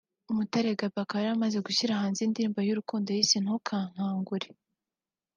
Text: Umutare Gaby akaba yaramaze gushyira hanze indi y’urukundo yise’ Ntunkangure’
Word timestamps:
Umutare 0.31 0.67
Gaby 0.79 0.99
akaba 1.03 1.21
yaramaze 1.23 1.57
gushyira 1.67 1.99
hanze 2.01 2.19
indi 2.23 2.41
y’urukundo 2.67 3.07
yise’ 3.17 3.37
Ntunkangure’ 3.39 4.47